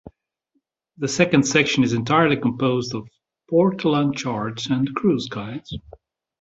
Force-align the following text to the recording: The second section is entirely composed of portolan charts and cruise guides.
The 0.97 1.07
second 1.07 1.43
section 1.43 1.83
is 1.83 1.93
entirely 1.93 2.35
composed 2.35 2.95
of 2.95 3.07
portolan 3.51 4.15
charts 4.15 4.65
and 4.65 4.95
cruise 4.95 5.27
guides. 5.29 5.77